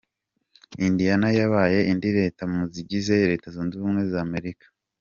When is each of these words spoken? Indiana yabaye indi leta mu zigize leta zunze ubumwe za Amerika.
Indiana 0.87 1.27
yabaye 1.39 1.79
indi 1.91 2.09
leta 2.19 2.41
mu 2.53 2.61
zigize 2.73 3.13
leta 3.31 3.47
zunze 3.55 3.73
ubumwe 3.75 4.01
za 4.11 4.19
Amerika. 4.27 4.65